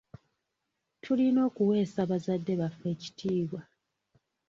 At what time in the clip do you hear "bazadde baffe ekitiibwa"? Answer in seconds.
2.09-3.61